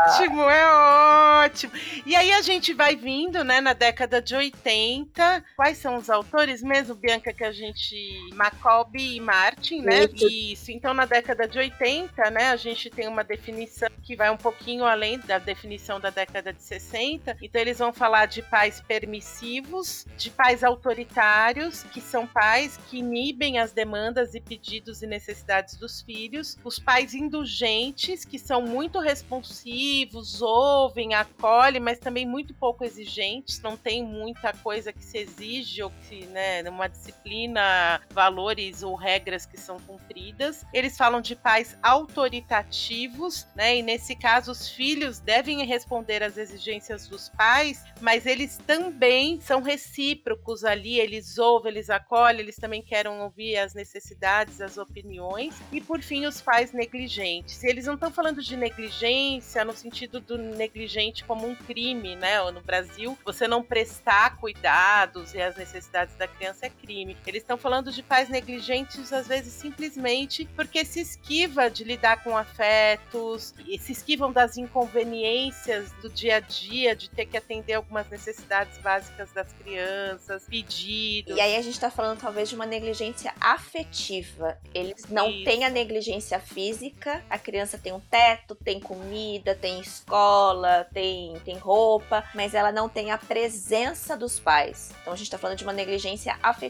[0.00, 1.72] ótimo, é ótimo.
[2.04, 5.44] E aí a gente vai vindo, né, na década de 80.
[5.54, 7.96] Quais são os autores mesmo, Bianca, que a gente.
[8.34, 10.04] Macoby e Martin, né?
[10.04, 10.28] Isso.
[10.28, 10.72] Isso.
[10.72, 14.84] Então, na década de 80, né, a gente tem uma definição que vai um pouquinho
[14.84, 17.36] além da definição da década de 60.
[17.42, 23.58] Então, eles vão falar de pais permissivos, de pais autoritários, que são pais que inibem
[23.58, 30.40] as demandas e pedidos e necessidades dos filhos, os pais indulgentes, que são muito responsivos,
[30.40, 35.92] ouvem, acolhem, mas também muito pouco exigentes, não tem muita coisa que se exige ou
[36.08, 40.64] que, né, uma disciplina, valores ou regras que são cumpridas.
[40.72, 47.08] Eles falam de pais autoritativos, né, e nesse caso os filhos devem responder às exigências
[47.08, 53.12] dos pais, mas eles também são recíprocos ali, eles ouvem, eles acolhem, eles também querem
[53.12, 55.54] ouvir as necessidades, as opiniões.
[55.72, 57.62] E por fim, os pais negligentes.
[57.62, 62.42] E eles não estão falando de negligência no sentido do negligente como um crime, né?
[62.50, 67.16] No Brasil, você não prestar cuidados e as necessidades da criança é crime.
[67.26, 72.36] Eles estão falando de pais negligentes, às vezes simplesmente porque se esquiva de lidar com
[72.36, 78.08] afetos, e se esquivam das inconveniências do dia a dia, de ter que atender algumas
[78.08, 81.36] necessidades básicas das crianças, pedidos.
[81.36, 84.58] E aí a gente tá falando talvez de uma negligência afetiva.
[84.74, 85.44] Eles não Isso.
[85.44, 91.56] têm a negligência física, a criança tem um teto, tem comida, tem escola, tem, tem
[91.56, 94.92] roupa, mas ela não tem a presença dos pais.
[95.00, 96.65] Então a gente tá falando de uma negligência afetiva.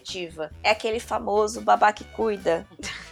[0.63, 2.67] É aquele famoso babá que cuida.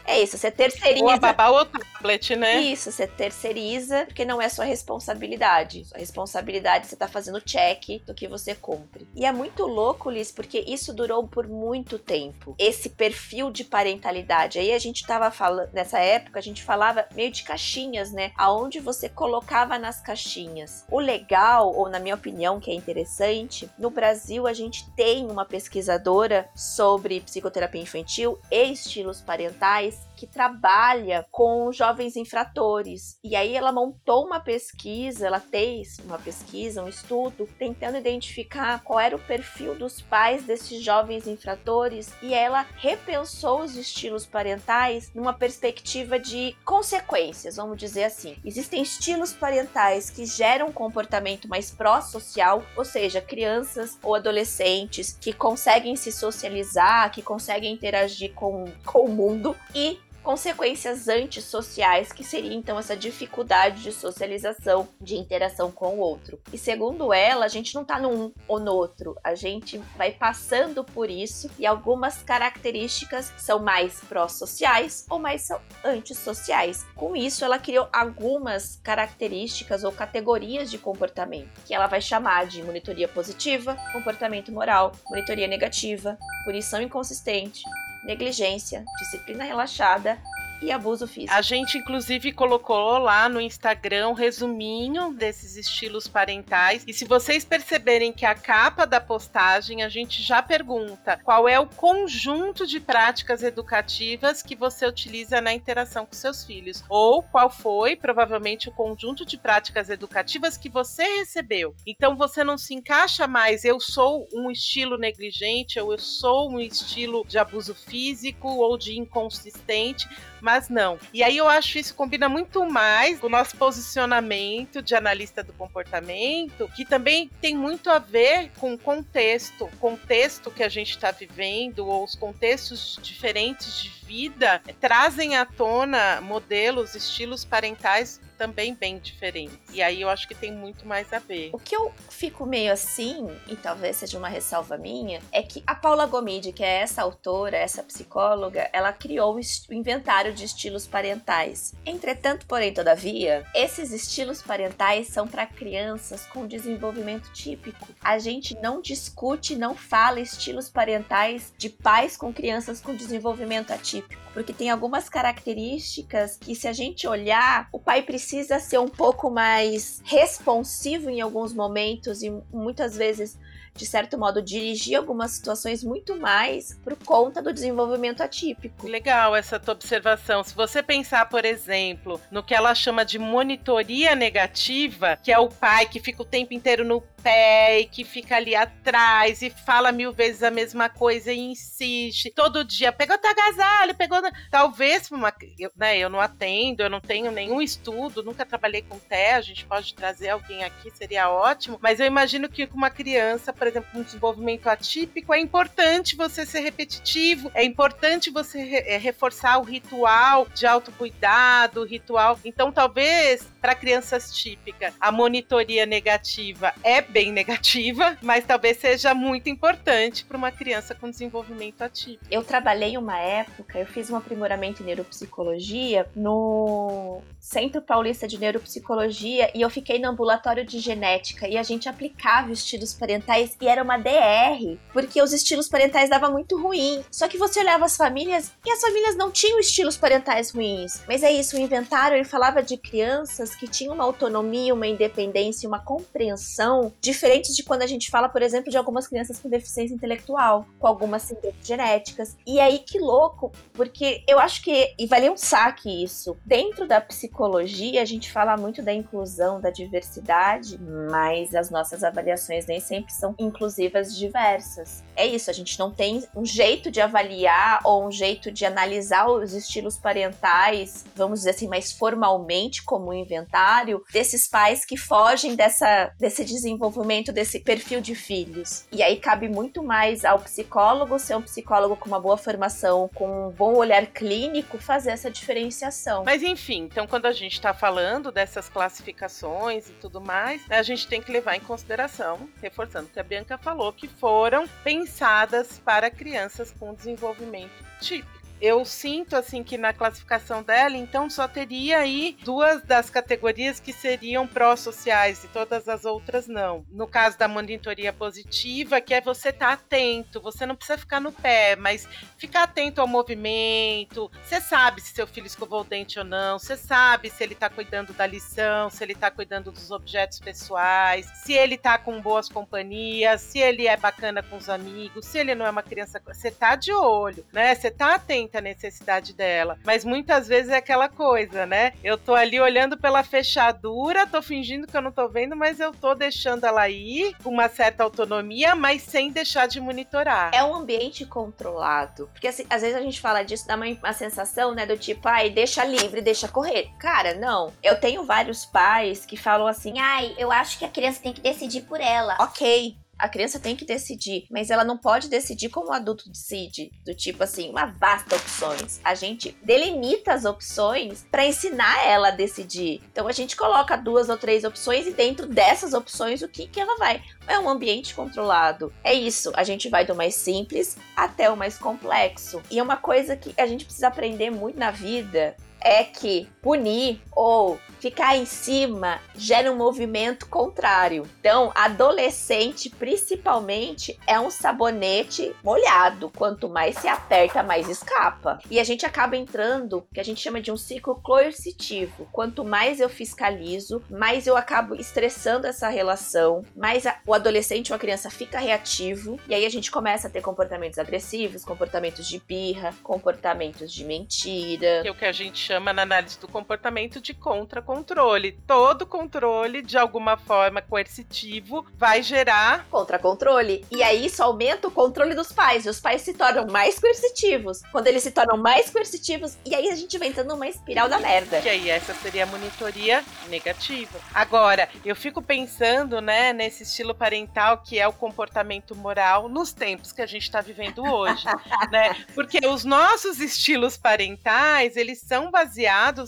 [0.07, 1.05] É isso, você terceiriza.
[1.05, 2.61] Ou a babá ou tablet, né?
[2.61, 5.85] Isso, você terceiriza, porque não é sua responsabilidade.
[5.87, 9.09] Sua responsabilidade você tá fazendo check do que você cumpre.
[9.15, 12.55] E é muito louco, Liz, porque isso durou por muito tempo.
[12.59, 14.59] Esse perfil de parentalidade.
[14.59, 18.33] Aí a gente tava falando, nessa época, a gente falava meio de caixinhas, né?
[18.37, 20.85] Aonde você colocava nas caixinhas.
[20.91, 25.47] O legal, ou na minha opinião, que é interessante, no Brasil a gente tem uma
[25.47, 30.14] pesquisadora sobre psicoterapia infantil e estilos parentais guys.
[30.17, 33.19] Que trabalha com jovens infratores.
[33.23, 39.01] E aí ela montou uma pesquisa, ela fez uma pesquisa, um estudo, tentando identificar qual
[39.01, 45.33] era o perfil dos pais desses jovens infratores e ela repensou os estilos parentais numa
[45.33, 48.37] perspectiva de consequências, vamos dizer assim.
[48.45, 55.33] Existem estilos parentais que geram um comportamento mais pró-social, ou seja, crianças ou adolescentes que
[55.33, 62.55] conseguem se socializar, que conseguem interagir com, com o mundo e consequências antissociais, que seria
[62.55, 66.41] então essa dificuldade de socialização, de interação com o outro.
[66.53, 70.83] E segundo ela, a gente não tá num ou no outro, a gente vai passando
[70.83, 76.87] por isso e algumas características são mais pró-sociais ou mais são antissociais.
[76.97, 82.63] Com isso, ela criou algumas características ou categorias de comportamento, que ela vai chamar de
[82.63, 87.63] monitoria positiva, comportamento moral, monitoria negativa, punição inconsistente,
[88.05, 90.19] negligência, disciplina relaxada
[90.65, 91.33] e abuso físico.
[91.33, 96.85] A gente, inclusive, colocou lá no Instagram um resuminho desses estilos parentais.
[96.87, 101.59] E se vocês perceberem que a capa da postagem, a gente já pergunta qual é
[101.61, 106.83] o conjunto de práticas educativas que você utiliza na interação com seus filhos.
[106.89, 111.75] Ou qual foi, provavelmente, o conjunto de práticas educativas que você recebeu.
[111.87, 116.61] Então você não se encaixa mais, eu sou um estilo negligente, ou eu sou um
[116.61, 120.09] estilo de abuso físico ou de inconsistente
[120.45, 120.99] mas não.
[121.13, 125.55] E aí eu acho isso combina muito mais com o nosso posicionamento de analista do
[125.55, 131.11] comportamento, que também tem muito a ver com o contexto, contexto que a gente está
[131.11, 138.99] vivendo, ou os contextos diferentes de vida trazem à tona modelos, estilos parentais também bem
[138.99, 139.59] diferentes.
[139.73, 141.51] E aí eu acho que tem muito mais a ver.
[141.53, 145.75] O que eu fico meio assim, e talvez seja uma ressalva minha, é que a
[145.75, 151.75] Paula Gomide, que é essa autora, essa psicóloga, ela criou o inventário de estilos parentais.
[151.87, 157.89] Entretanto, porém, todavia, esses estilos parentais são para crianças com desenvolvimento típico.
[158.03, 164.23] A gente não discute, não fala estilos parentais de pais com crianças com desenvolvimento atípico,
[164.33, 168.89] porque tem algumas características que se a gente olhar, o pai precisa precisa ser um
[168.89, 173.39] pouco mais responsivo em alguns momentos e muitas vezes
[173.75, 178.87] de certo modo, dirigir algumas situações muito mais por conta do desenvolvimento atípico.
[178.87, 180.45] Legal essa tua observação.
[180.45, 185.49] Se você pensar, por exemplo, no que ela chama de monitoria negativa, que é o
[185.49, 189.91] pai que fica o tempo inteiro no pé e que fica ali atrás e fala
[189.91, 194.21] mil vezes a mesma coisa e insiste todo dia, pegou teu agasalho, pegou.
[194.51, 198.99] Talvez, uma, eu, né, eu não atendo, eu não tenho nenhum estudo, nunca trabalhei com
[198.99, 202.91] TE, a gente pode trazer alguém aqui, seria ótimo, mas eu imagino que com uma
[202.91, 208.77] criança, por exemplo, um desenvolvimento atípico, é importante você ser repetitivo, é importante você re
[208.85, 212.39] é, reforçar o ritual de autocuidado, ritual.
[212.45, 219.49] Então, talvez, para crianças típicas, a monitoria negativa é bem negativa, mas talvez seja muito
[219.49, 222.25] importante para uma criança com desenvolvimento atípico.
[222.31, 229.51] Eu trabalhei uma época, eu fiz um aprimoramento em neuropsicologia no Centro Paulista de Neuropsicologia
[229.55, 233.83] e eu fiquei no ambulatório de genética e a gente aplicava estilos parentais e era
[233.83, 237.05] uma DR, porque os estilos parentais davam muito ruim.
[237.11, 241.03] Só que você olhava as famílias e as famílias não tinham estilos parentais ruins.
[241.07, 245.69] Mas é isso, o inventário ele falava de crianças que tinham uma autonomia, uma independência,
[245.69, 249.95] uma compreensão diferentes de quando a gente fala, por exemplo, de algumas crianças com deficiência
[249.95, 252.37] intelectual, com algumas síndromes genéticas.
[252.47, 256.37] E aí que louco, porque eu acho que e valia um saque isso.
[256.45, 260.79] Dentro da psicologia, a gente fala muito da inclusão, da diversidade,
[261.11, 265.03] mas as nossas avaliações nem sempre são inclusivas diversas.
[265.17, 269.29] É isso, a gente não tem um jeito de avaliar ou um jeito de analisar
[269.29, 275.55] os estilos parentais, vamos dizer assim, mais formalmente como um inventário desses pais que fogem
[275.55, 278.87] dessa, desse desenvolvimento desse perfil de filhos.
[278.91, 283.49] E aí cabe muito mais ao psicólogo ser um psicólogo com uma boa formação, com
[283.49, 286.25] um bom olhar clínico, fazer essa diferenciação.
[286.25, 290.83] Mas enfim, então quando a gente está falando dessas classificações e tudo mais, né, a
[290.83, 296.09] gente tem que levar em consideração, reforçando que a Bianca falou, que foram pensadas para
[296.09, 302.35] crianças com desenvolvimento típico eu sinto assim que na classificação dela, então só teria aí
[302.43, 306.83] duas das categorias que seriam pró-sociais e todas as outras não.
[306.91, 311.21] No caso da monitoria positiva, que é você estar tá atento, você não precisa ficar
[311.21, 314.31] no pé, mas ficar atento ao movimento.
[314.43, 317.69] Você sabe se seu filho escovou o dente ou não, você sabe se ele está
[317.69, 322.49] cuidando da lição, se ele está cuidando dos objetos pessoais, se ele está com boas
[322.49, 326.51] companhias, se ele é bacana com os amigos, se ele não é uma criança, você
[326.51, 327.75] tá de olho, né?
[327.75, 329.79] Você tá atento a necessidade dela.
[329.85, 331.93] Mas muitas vezes é aquela coisa, né?
[332.03, 335.93] Eu tô ali olhando pela fechadura, tô fingindo que eu não tô vendo, mas eu
[335.93, 340.51] tô deixando ela ir com uma certa autonomia, mas sem deixar de monitorar.
[340.55, 342.29] É um ambiente controlado.
[342.33, 345.27] Porque assim, às vezes a gente fala disso, dá uma, uma sensação, né, do tipo,
[345.29, 346.91] ai, deixa livre, deixa correr.
[346.99, 347.73] Cara, não.
[347.83, 351.41] Eu tenho vários pais que falam assim, ai, eu acho que a criança tem que
[351.41, 352.37] decidir por ela.
[352.41, 356.91] Ok, a criança tem que decidir, mas ela não pode decidir como o adulto decide,
[357.05, 359.01] do tipo assim, uma vasta opções.
[359.05, 363.01] A gente delimita as opções para ensinar ela a decidir.
[363.13, 366.81] Então a gente coloca duas ou três opções e dentro dessas opções o que que
[366.81, 367.23] ela vai?
[367.47, 368.93] É um ambiente controlado.
[369.03, 372.63] É isso, a gente vai do mais simples até o mais complexo.
[372.71, 377.21] E é uma coisa que a gente precisa aprender muito na vida é que punir
[377.31, 381.27] ou ficar em cima gera um movimento contrário.
[381.41, 386.31] Então, adolescente, principalmente, é um sabonete molhado.
[386.37, 388.59] Quanto mais se aperta, mais escapa.
[388.71, 392.29] E a gente acaba entrando, que a gente chama de um ciclo coercitivo.
[392.33, 397.97] Quanto mais eu fiscalizo, mais eu acabo estressando essa relação, mais a, o adolescente ou
[397.97, 399.39] a criança fica reativo.
[399.49, 405.01] E aí a gente começa a ter comportamentos agressivos, comportamentos de birra, comportamentos de mentira.
[405.03, 408.53] Que é o que a gente chama na análise do comportamento de contra-comportamento controle.
[408.67, 413.85] Todo controle, de alguma forma coercitivo, vai gerar contra controle.
[413.91, 415.87] E aí isso aumenta o controle dos pais.
[415.87, 417.83] E os pais se tornam mais coercitivos.
[417.93, 421.19] Quando eles se tornam mais coercitivos, e aí a gente vai entrando numa espiral da
[421.19, 421.61] merda.
[421.61, 424.19] Que aí essa seria a monitoria negativa.
[424.35, 430.13] Agora, eu fico pensando, né, nesse estilo parental que é o comportamento moral nos tempos
[430.13, 431.47] que a gente está vivendo hoje,
[431.91, 432.17] né?
[432.35, 435.64] Porque os nossos estilos parentais, eles são baseados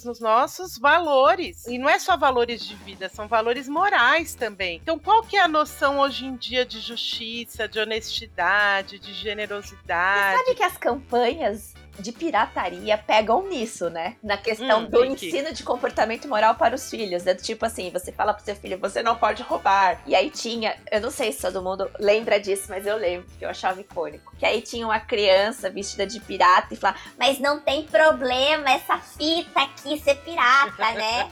[0.05, 1.66] nos nossos valores.
[1.66, 4.80] E não é só valores de vida, são valores morais também.
[4.82, 10.39] Então, qual que é a noção hoje em dia de justiça, de honestidade, de generosidade?
[10.39, 14.16] Você sabe que as campanhas de pirataria pegam nisso, né?
[14.22, 17.24] Na questão hum, do ensino de comportamento moral para os filhos.
[17.24, 17.34] Né?
[17.34, 20.01] Tipo assim, você fala pro seu filho, você não pode roubar.
[20.07, 23.44] E aí tinha, eu não sei se todo mundo lembra disso, mas eu lembro, que
[23.44, 24.34] eu achava icônico.
[24.36, 28.99] Que aí tinha uma criança vestida de pirata e falava, mas não tem problema essa
[28.99, 31.30] fita aqui ser pirata, né?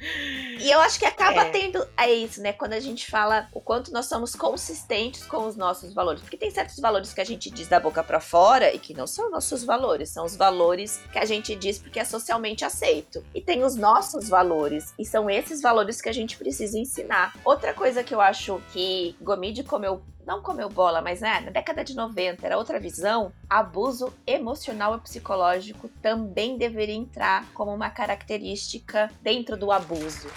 [0.60, 1.50] e eu acho que acaba é.
[1.50, 1.86] tendo.
[1.96, 2.52] É isso, né?
[2.52, 6.20] Quando a gente fala o quanto nós somos consistentes com os nossos valores.
[6.22, 9.06] Porque tem certos valores que a gente diz da boca para fora e que não
[9.06, 13.24] são nossos valores valores, são os valores que a gente diz porque é socialmente aceito.
[13.34, 17.34] E tem os nossos valores, e são esses valores que a gente precisa ensinar.
[17.44, 21.84] Outra coisa que eu acho que Gomide comeu não comeu bola, mas né, na década
[21.84, 29.08] de 90 era outra visão, abuso emocional e psicológico também deveria entrar como uma característica
[29.22, 30.28] dentro do abuso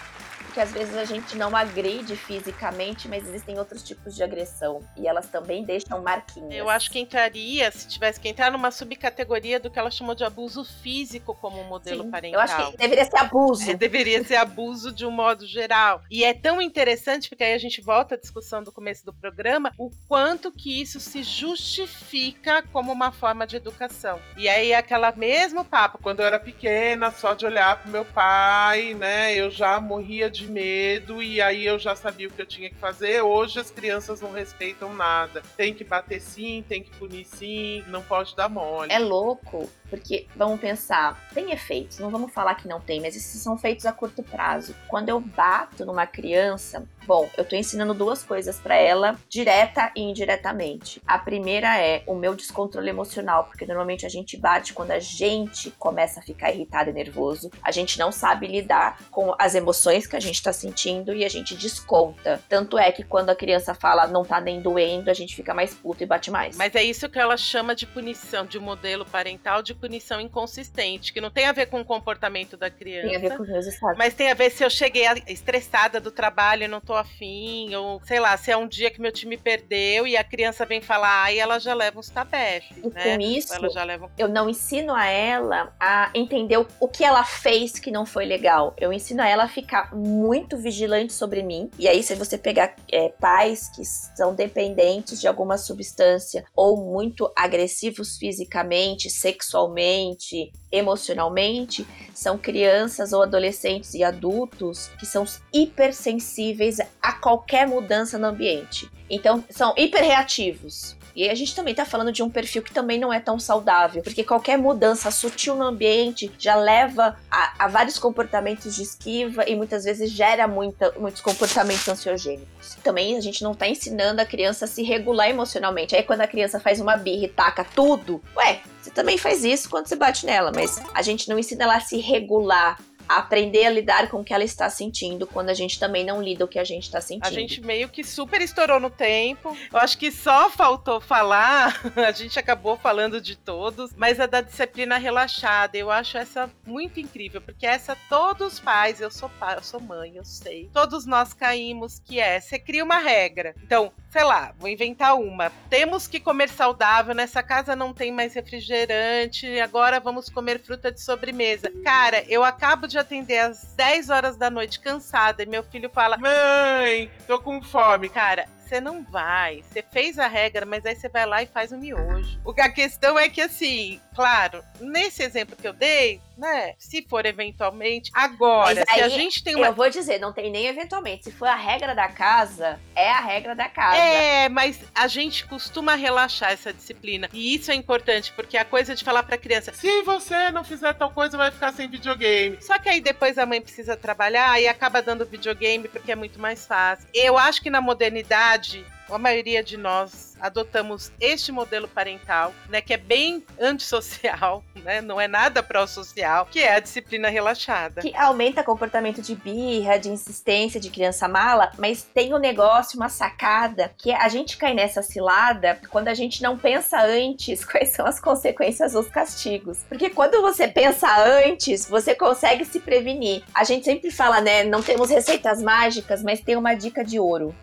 [0.49, 5.07] porque às vezes a gente não agride fisicamente, mas existem outros tipos de agressão e
[5.07, 6.51] elas também deixam marquinhas.
[6.51, 10.23] Eu acho que entraria, se tivesse que entrar numa subcategoria do que ela chamou de
[10.23, 12.39] abuso físico como modelo Sim, parental.
[12.39, 13.69] Eu acho que deveria ser abuso.
[13.69, 16.01] É, deveria ser abuso de um modo geral.
[16.09, 19.71] E é tão interessante, porque aí a gente volta à discussão do começo do programa,
[19.77, 24.19] o quanto que isso se justifica como uma forma de educação.
[24.35, 25.99] E aí aquela mesmo papo.
[26.01, 30.38] Quando eu era pequena, só de olhar pro meu pai, né, eu já morria de
[30.39, 33.21] de medo e aí eu já sabia o que eu tinha que fazer.
[33.21, 35.41] Hoje as crianças não respeitam nada.
[35.57, 38.91] Tem que bater sim, tem que punir sim, não pode dar mole.
[38.91, 43.41] É louco, porque vamos pensar, tem efeitos, não vamos falar que não tem, mas esses
[43.41, 44.75] são feitos a curto prazo.
[44.87, 50.01] Quando eu bato numa criança, Bom, eu tô ensinando duas coisas para ela, direta e
[50.03, 51.01] indiretamente.
[51.07, 55.71] A primeira é o meu descontrole emocional, porque normalmente a gente bate quando a gente
[55.71, 57.49] começa a ficar irritado e nervoso.
[57.63, 61.29] A gente não sabe lidar com as emoções que a gente tá sentindo e a
[61.29, 62.39] gente desconta.
[62.47, 65.73] Tanto é que quando a criança fala não tá nem doendo, a gente fica mais
[65.73, 66.55] puto e bate mais.
[66.57, 71.11] Mas é isso que ela chama de punição, de um modelo parental de punição inconsistente,
[71.11, 73.07] que não tem a ver com o comportamento da criança.
[73.07, 73.97] Tem a ver com os resultados.
[73.97, 78.01] Mas tem a ver se eu cheguei estressada do trabalho e não tô afim, ou
[78.03, 81.23] sei lá, se é um dia que meu time perdeu e a criança vem falar,
[81.23, 83.17] aí ela já leva uns tabefes, e né?
[83.17, 84.11] Com isso, leva...
[84.17, 88.25] eu não ensino a ela a entender o, o que ela fez que não foi
[88.25, 88.73] legal.
[88.77, 91.69] Eu ensino a ela a ficar muito vigilante sobre mim.
[91.79, 97.31] E aí, se você pegar é, pais que são dependentes de alguma substância ou muito
[97.35, 107.67] agressivos fisicamente, sexualmente, emocionalmente, são crianças ou adolescentes e adultos que são hipersensíveis a qualquer
[107.67, 108.89] mudança no ambiente.
[109.09, 110.98] Então, são hiperreativos.
[111.19, 114.01] E a gente também tá falando de um perfil que também não é tão saudável,
[114.01, 119.53] porque qualquer mudança sutil no ambiente já leva a, a vários comportamentos de esquiva e
[119.53, 122.77] muitas vezes gera muita, muitos comportamentos ansiogênicos.
[122.81, 125.93] Também a gente não tá ensinando a criança a se regular emocionalmente.
[125.93, 129.69] Aí quando a criança faz uma birra e taca tudo, ué, você também faz isso
[129.69, 132.79] quando você bate nela, mas a gente não ensina ela a se regular,
[133.09, 136.45] aprender a lidar com o que ela está sentindo quando a gente também não lida
[136.45, 137.25] o que a gente está sentindo.
[137.25, 139.57] A gente meio que super estourou no tempo.
[139.73, 144.41] Eu acho que só faltou falar, a gente acabou falando de todos, mas a da
[144.41, 149.55] disciplina relaxada, eu acho essa muito incrível, porque essa todos os pais, eu sou pai,
[149.57, 150.69] eu sou mãe, eu sei.
[150.71, 153.55] Todos nós caímos que é, você cria uma regra.
[153.63, 155.51] Então, sei lá, vou inventar uma.
[155.69, 161.01] Temos que comer saudável, nessa casa não tem mais refrigerante, agora vamos comer fruta de
[161.01, 161.71] sobremesa.
[161.83, 166.17] Cara, eu acabo de atender às 10 horas da noite cansada e meu filho fala:
[166.17, 168.09] Mãe, tô com fome.
[168.09, 169.63] Cara, você não vai.
[169.63, 172.39] Você fez a regra, mas aí você vai lá e faz o miojo.
[172.45, 176.73] O que a questão é que, assim, claro, nesse exemplo que eu dei, né?
[176.77, 178.11] Se for eventualmente.
[178.13, 179.67] Agora, aí, se a gente tem uma.
[179.67, 181.23] Eu vou dizer, não tem nem eventualmente.
[181.23, 183.95] Se for a regra da casa, é a regra da casa.
[183.95, 187.29] É, mas a gente costuma relaxar essa disciplina.
[187.31, 190.91] E isso é importante, porque a coisa de falar pra criança: se você não fizer
[190.95, 192.61] tal coisa, vai ficar sem videogame.
[192.61, 196.41] Só que aí depois a mãe precisa trabalhar e acaba dando videogame porque é muito
[196.41, 197.07] mais fácil.
[197.13, 202.93] Eu acho que na modernidade, a maioria de nós adotamos este modelo parental, né, que
[202.93, 208.01] é bem antissocial, né, não é nada pró-social, que é a disciplina relaxada.
[208.01, 213.09] Que aumenta comportamento de birra, de insistência, de criança mala, mas tem um negócio, uma
[213.09, 218.05] sacada, que a gente cai nessa cilada quando a gente não pensa antes quais são
[218.05, 219.79] as consequências dos castigos.
[219.87, 223.43] Porque quando você pensa antes, você consegue se prevenir.
[223.53, 227.55] A gente sempre fala, né, não temos receitas mágicas, mas tem uma dica de ouro.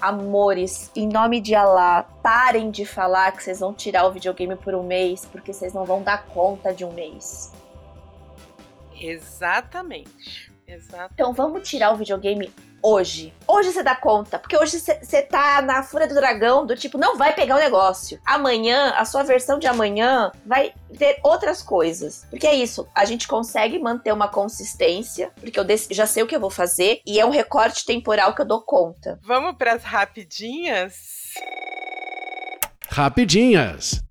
[0.00, 4.74] Amores, em nome de Allah, parem de falar que vocês vão tirar o videogame por
[4.74, 7.52] um mês, porque vocês não vão dar conta de um mês.
[9.00, 10.52] Exatamente.
[10.66, 11.12] Exatamente.
[11.14, 12.52] Então vamos tirar o videogame
[12.82, 13.34] hoje.
[13.46, 17.16] Hoje você dá conta, porque hoje você tá na fúria do dragão, do tipo, não
[17.16, 18.20] vai pegar o negócio.
[18.24, 22.26] Amanhã, a sua versão de amanhã vai ter outras coisas.
[22.30, 26.36] Porque é isso, a gente consegue manter uma consistência, porque eu já sei o que
[26.36, 29.18] eu vou fazer, e é um recorte temporal que eu dou conta.
[29.22, 30.94] Vamos para as rapidinhas?
[32.90, 34.02] Rapidinhas.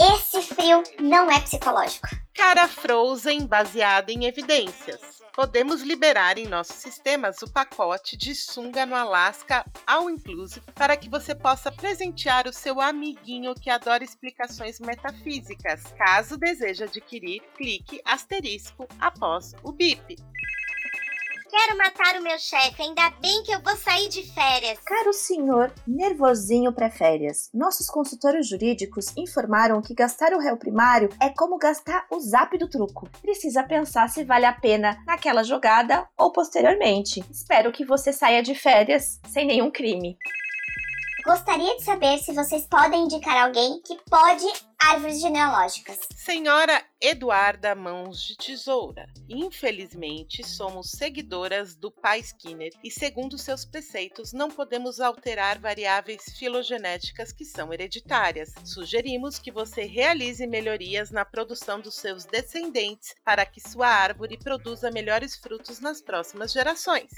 [0.00, 2.23] Esse frio não é psicológico.
[2.34, 5.22] Cara Frozen baseada em evidências.
[5.32, 11.08] Podemos liberar em nossos sistemas o pacote de sunga no Alasca All Inclusive para que
[11.08, 15.84] você possa presentear o seu amiguinho que adora explicações metafísicas.
[15.96, 20.16] Caso deseje adquirir, clique asterisco após o bip.
[21.56, 24.76] Quero matar o meu chefe, ainda bem que eu vou sair de férias.
[24.84, 27.48] Caro senhor, nervosinho pré-férias.
[27.54, 32.68] Nossos consultores jurídicos informaram que gastar o réu primário é como gastar o zap do
[32.68, 33.08] truco.
[33.22, 37.24] Precisa pensar se vale a pena naquela jogada ou posteriormente.
[37.30, 40.18] Espero que você saia de férias sem nenhum crime.
[41.24, 44.44] Gostaria de saber se vocês podem indicar alguém que pode
[44.84, 45.98] árvores genealógicas.
[46.14, 54.32] Senhora Eduarda Mãos de Tesoura, infelizmente somos seguidoras do pai Skinner e, segundo seus preceitos,
[54.32, 58.52] não podemos alterar variáveis filogenéticas que são hereditárias.
[58.64, 64.90] Sugerimos que você realize melhorias na produção dos seus descendentes para que sua árvore produza
[64.90, 67.10] melhores frutos nas próximas gerações.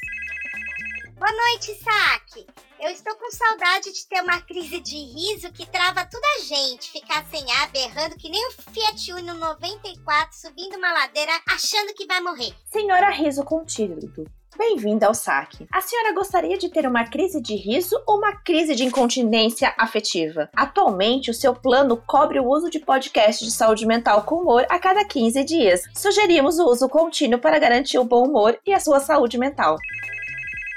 [1.18, 2.46] Boa noite, Saque.
[2.78, 6.90] Eu estou com saudade de ter uma crise de riso que trava toda a gente,
[6.90, 12.06] ficar sem ar, berrando que nem o Fiat Uno 94 subindo uma ladeira achando que
[12.06, 12.52] vai morrer.
[12.70, 13.98] Senhora Riso Contínuo.
[14.58, 15.66] Bem-vinda ao saque.
[15.72, 20.50] A senhora gostaria de ter uma crise de riso ou uma crise de incontinência afetiva?
[20.54, 24.78] Atualmente, o seu plano cobre o uso de podcast de saúde mental com humor a
[24.78, 25.82] cada 15 dias.
[25.94, 29.78] Sugerimos o uso contínuo para garantir o bom humor e a sua saúde mental.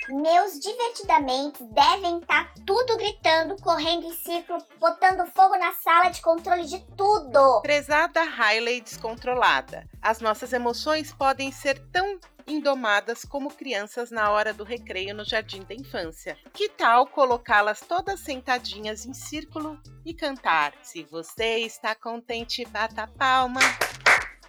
[0.10, 6.20] Meus divertidamente devem estar tá tudo gritando, correndo em círculo, botando fogo na sala de
[6.22, 7.62] controle de tudo.
[7.62, 14.64] Prezada Riley descontrolada, as nossas emoções podem ser tão indomadas como crianças na hora do
[14.64, 16.36] recreio no jardim da infância.
[16.54, 20.74] Que tal colocá-las todas sentadinhas em círculo e cantar?
[20.82, 23.62] Se você está contente, bata palma.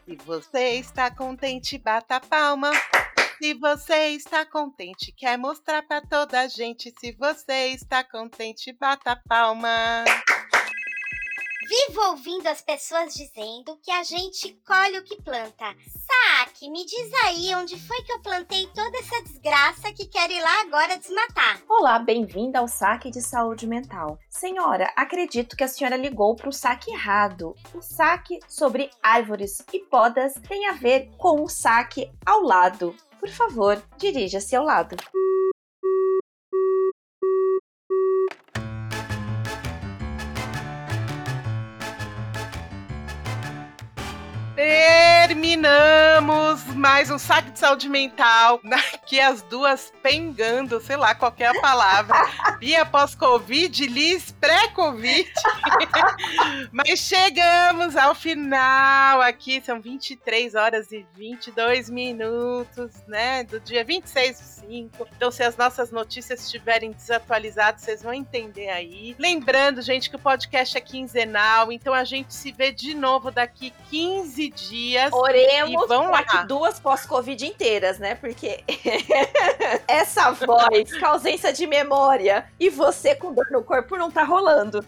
[0.07, 2.71] Se você está contente, bata palma.
[3.41, 6.93] Se você está contente, quer mostrar para toda a gente.
[7.01, 10.05] Se você está contente, bata palma.
[11.67, 15.75] Vivo ouvindo as pessoas dizendo que a gente colhe o que planta.
[16.51, 20.41] Saque, me diz aí onde foi que eu plantei toda essa desgraça que quero ir
[20.41, 21.61] lá agora desmatar.
[21.69, 24.19] Olá, bem-vinda ao saque de saúde mental.
[24.29, 27.55] Senhora, acredito que a senhora ligou para o saque errado.
[27.73, 32.97] O saque sobre árvores e podas tem a ver com o saque ao lado.
[33.19, 34.97] Por favor, dirija-se ao lado.
[44.57, 46.40] Terminamos
[46.81, 48.59] mais um saque de saúde mental.
[49.11, 52.17] Aqui as duas pengando, sei lá qual é a palavra.
[52.61, 55.29] Bia pós-Covid, Liz pré-Covid.
[56.71, 63.43] Mas chegamos ao final aqui, são 23 horas e 22 minutos, né?
[63.43, 65.09] Do dia 26 do 5.
[65.17, 69.17] Então, se as nossas notícias estiverem desatualizadas, vocês vão entender aí.
[69.19, 73.73] Lembrando, gente, que o podcast é quinzenal, então a gente se vê de novo daqui
[73.91, 75.13] 15 dias.
[75.13, 76.23] Oremos e vão lá.
[76.23, 78.15] que duas pós-Covid inteiras, né?
[78.15, 78.63] Porque
[79.89, 84.85] essa voz com ausência de memória e você com dor no corpo não tá rolando.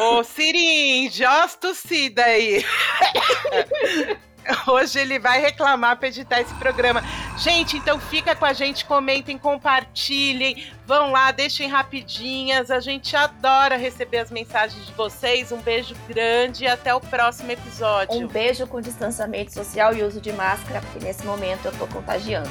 [0.00, 2.64] Ô, Sirim, justo Cida aí.
[4.66, 7.02] Hoje ele vai reclamar pra editar esse programa.
[7.38, 12.70] Gente, então fica com a gente, comentem, compartilhem, vão lá, deixem rapidinhas.
[12.70, 15.52] A gente adora receber as mensagens de vocês.
[15.52, 18.16] Um beijo grande e até o próximo episódio.
[18.16, 22.50] Um beijo com distanciamento social e uso de máscara, porque nesse momento eu tô contagiando.